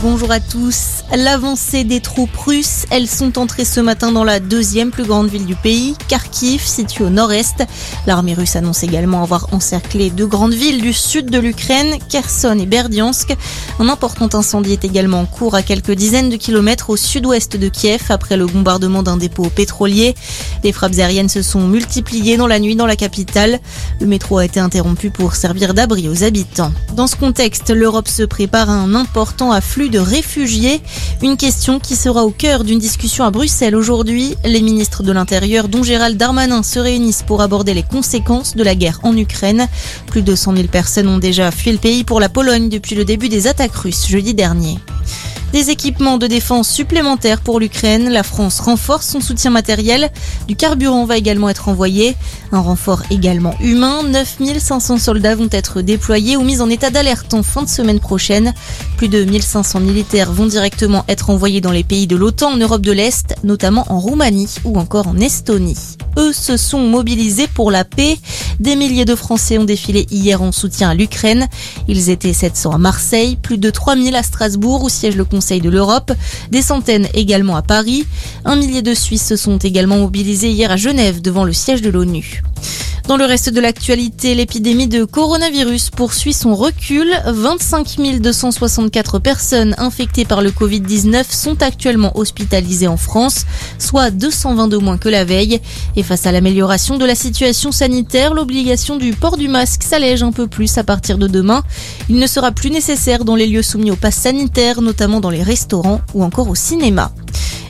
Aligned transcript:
Bonjour 0.00 0.30
à 0.30 0.38
tous. 0.38 1.02
L'avancée 1.12 1.82
des 1.82 1.98
troupes 1.98 2.36
russes, 2.36 2.84
elles 2.90 3.08
sont 3.08 3.36
entrées 3.36 3.64
ce 3.64 3.80
matin 3.80 4.12
dans 4.12 4.22
la 4.22 4.38
deuxième 4.38 4.92
plus 4.92 5.02
grande 5.02 5.28
ville 5.28 5.44
du 5.44 5.56
pays, 5.56 5.96
Kharkiv, 6.06 6.62
située 6.62 7.02
au 7.02 7.10
nord-est. 7.10 7.64
L'armée 8.06 8.34
russe 8.34 8.54
annonce 8.54 8.84
également 8.84 9.24
avoir 9.24 9.52
encerclé 9.52 10.10
deux 10.10 10.28
grandes 10.28 10.54
villes 10.54 10.80
du 10.80 10.92
sud 10.92 11.30
de 11.30 11.38
l'Ukraine, 11.40 11.96
Kherson 12.08 12.56
et 12.60 12.66
Berdiansk. 12.66 13.34
Un 13.80 13.88
important 13.88 14.28
incendie 14.34 14.72
est 14.72 14.84
également 14.84 15.20
en 15.20 15.26
cours 15.26 15.56
à 15.56 15.62
quelques 15.62 15.92
dizaines 15.92 16.30
de 16.30 16.36
kilomètres 16.36 16.90
au 16.90 16.96
sud-ouest 16.96 17.56
de 17.56 17.68
Kiev 17.68 18.02
après 18.10 18.36
le 18.36 18.46
bombardement 18.46 19.02
d'un 19.02 19.16
dépôt 19.16 19.48
pétrolier. 19.48 20.14
Les 20.62 20.70
frappes 20.70 20.98
aériennes 20.98 21.28
se 21.28 21.42
sont 21.42 21.66
multipliées 21.66 22.36
dans 22.36 22.46
la 22.46 22.60
nuit 22.60 22.76
dans 22.76 22.86
la 22.86 22.96
capitale. 22.96 23.58
Le 24.00 24.06
métro 24.06 24.38
a 24.38 24.44
été 24.44 24.60
interrompu 24.60 25.10
pour 25.10 25.34
servir 25.34 25.74
d'abri 25.74 26.08
aux 26.08 26.22
habitants. 26.22 26.72
Dans 26.94 27.08
ce 27.08 27.16
contexte, 27.16 27.70
l'Europe 27.70 28.08
se 28.08 28.22
prépare 28.22 28.70
à 28.70 28.74
un 28.74 28.94
important 28.94 29.50
afflux 29.50 29.87
de 29.88 29.98
réfugiés. 29.98 30.80
Une 31.22 31.36
question 31.36 31.78
qui 31.78 31.96
sera 31.96 32.24
au 32.24 32.30
cœur 32.30 32.64
d'une 32.64 32.78
discussion 32.78 33.24
à 33.24 33.30
Bruxelles 33.30 33.76
aujourd'hui. 33.76 34.34
Les 34.44 34.60
ministres 34.60 35.02
de 35.02 35.12
l'Intérieur, 35.12 35.68
dont 35.68 35.82
Gérald 35.82 36.16
Darmanin, 36.16 36.62
se 36.62 36.78
réunissent 36.78 37.22
pour 37.22 37.40
aborder 37.40 37.74
les 37.74 37.82
conséquences 37.82 38.56
de 38.56 38.62
la 38.62 38.74
guerre 38.74 39.00
en 39.02 39.16
Ukraine. 39.16 39.68
Plus 40.06 40.22
de 40.22 40.34
100 40.34 40.56
000 40.56 40.68
personnes 40.68 41.08
ont 41.08 41.18
déjà 41.18 41.50
fui 41.50 41.72
le 41.72 41.78
pays 41.78 42.04
pour 42.04 42.20
la 42.20 42.28
Pologne 42.28 42.68
depuis 42.68 42.94
le 42.94 43.04
début 43.04 43.28
des 43.28 43.46
attaques 43.46 43.76
russes 43.76 44.06
jeudi 44.06 44.34
dernier. 44.34 44.78
Des 45.52 45.70
équipements 45.70 46.18
de 46.18 46.26
défense 46.26 46.68
supplémentaires 46.68 47.40
pour 47.40 47.58
l'Ukraine. 47.58 48.10
La 48.10 48.22
France 48.22 48.60
renforce 48.60 49.08
son 49.08 49.22
soutien 49.22 49.50
matériel. 49.50 50.10
Du 50.46 50.56
carburant 50.56 51.06
va 51.06 51.16
également 51.16 51.48
être 51.48 51.70
envoyé. 51.70 52.16
Un 52.52 52.60
renfort 52.60 53.02
également 53.10 53.54
humain. 53.60 54.02
9500 54.02 54.98
soldats 54.98 55.34
vont 55.34 55.48
être 55.50 55.80
déployés 55.80 56.36
ou 56.36 56.42
mis 56.42 56.60
en 56.60 56.68
état 56.68 56.90
d'alerte 56.90 57.32
en 57.32 57.42
fin 57.42 57.62
de 57.62 57.68
semaine 57.68 57.98
prochaine. 57.98 58.52
Plus 58.98 59.08
de 59.08 59.24
1500 59.24 59.80
militaires 59.80 60.32
vont 60.32 60.46
directement 60.46 61.04
être 61.08 61.30
envoyés 61.30 61.62
dans 61.62 61.72
les 61.72 61.84
pays 61.84 62.06
de 62.06 62.16
l'OTAN 62.16 62.52
en 62.52 62.56
Europe 62.58 62.82
de 62.82 62.92
l'Est, 62.92 63.34
notamment 63.42 63.86
en 63.88 64.00
Roumanie 64.00 64.54
ou 64.64 64.78
encore 64.78 65.08
en 65.08 65.16
Estonie. 65.16 65.96
Eux 66.18 66.32
se 66.32 66.56
sont 66.58 66.80
mobilisés 66.80 67.46
pour 67.46 67.70
la 67.70 67.84
paix. 67.84 68.18
Des 68.60 68.76
milliers 68.76 69.04
de 69.04 69.14
Français 69.14 69.56
ont 69.56 69.64
défilé 69.64 70.06
hier 70.10 70.42
en 70.42 70.52
soutien 70.52 70.90
à 70.90 70.94
l'Ukraine. 70.94 71.46
Ils 71.86 72.10
étaient 72.10 72.32
700 72.32 72.72
à 72.72 72.78
Marseille, 72.78 73.36
plus 73.36 73.56
de 73.56 73.70
3000 73.70 74.16
à 74.16 74.22
Strasbourg 74.22 74.82
où 74.82 74.88
siège 74.88 75.16
le 75.16 75.24
Conseil 75.24 75.37
de 75.38 75.70
l'Europe, 75.70 76.12
des 76.50 76.62
centaines 76.62 77.08
également 77.14 77.56
à 77.56 77.62
Paris. 77.62 78.06
Un 78.44 78.56
millier 78.56 78.82
de 78.82 78.92
Suisses 78.92 79.26
se 79.26 79.36
sont 79.36 79.58
également 79.58 79.98
mobilisés 79.98 80.50
hier 80.50 80.70
à 80.70 80.76
Genève 80.76 81.22
devant 81.22 81.44
le 81.44 81.52
siège 81.52 81.80
de 81.80 81.90
l'ONU. 81.90 82.42
Dans 83.08 83.16
le 83.16 83.24
reste 83.24 83.48
de 83.48 83.60
l'actualité, 83.62 84.34
l'épidémie 84.34 84.86
de 84.86 85.02
coronavirus 85.04 85.88
poursuit 85.88 86.34
son 86.34 86.54
recul. 86.54 87.10
25 87.24 87.96
264 88.20 89.18
personnes 89.18 89.74
infectées 89.78 90.26
par 90.26 90.42
le 90.42 90.50
Covid-19 90.50 91.24
sont 91.30 91.62
actuellement 91.62 92.14
hospitalisées 92.18 92.86
en 92.86 92.98
France, 92.98 93.46
soit 93.78 94.10
222 94.10 94.76
moins 94.76 94.98
que 94.98 95.08
la 95.08 95.24
veille. 95.24 95.58
Et 95.96 96.02
face 96.02 96.26
à 96.26 96.32
l'amélioration 96.32 96.98
de 96.98 97.06
la 97.06 97.14
situation 97.14 97.72
sanitaire, 97.72 98.34
l'obligation 98.34 98.96
du 98.96 99.14
port 99.14 99.38
du 99.38 99.48
masque 99.48 99.84
s'allège 99.84 100.22
un 100.22 100.30
peu 100.30 100.46
plus 100.46 100.76
à 100.76 100.84
partir 100.84 101.16
de 101.16 101.28
demain. 101.28 101.62
Il 102.10 102.16
ne 102.16 102.26
sera 102.26 102.52
plus 102.52 102.70
nécessaire 102.70 103.24
dans 103.24 103.36
les 103.36 103.46
lieux 103.46 103.62
soumis 103.62 103.90
au 103.90 103.96
pass 103.96 104.16
sanitaire, 104.16 104.82
notamment 104.82 105.20
dans 105.20 105.30
les 105.30 105.42
restaurants 105.42 106.02
ou 106.12 106.24
encore 106.24 106.50
au 106.50 106.54
cinéma. 106.54 107.10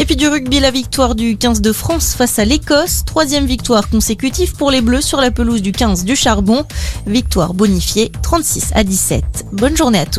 Et 0.00 0.06
puis 0.06 0.16
du 0.16 0.28
rugby, 0.28 0.60
la 0.60 0.70
victoire 0.70 1.14
du 1.14 1.36
15 1.36 1.60
de 1.60 1.72
France 1.74 2.14
face 2.14 2.38
à 2.38 2.46
l'Écosse. 2.46 3.04
Troisième 3.04 3.44
victoire 3.44 3.90
consécutive 3.90 4.54
pour 4.54 4.70
les 4.70 4.80
Bleus 4.80 5.02
sur 5.02 5.20
la 5.20 5.30
pelouse 5.30 5.60
du 5.60 5.72
15 5.72 6.06
du 6.06 6.16
Charbon. 6.16 6.64
Victoire 7.06 7.52
bonifiée 7.52 8.10
36 8.22 8.72
à 8.74 8.82
17. 8.82 9.44
Bonne 9.52 9.76
journée 9.76 9.98
à 9.98 10.06
tous. 10.06 10.18